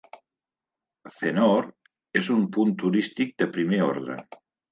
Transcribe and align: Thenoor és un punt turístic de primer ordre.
Thenoor 1.17 1.67
és 2.21 2.31
un 2.37 2.47
punt 2.57 2.73
turístic 2.85 3.35
de 3.43 3.51
primer 3.59 3.83
ordre. 3.93 4.19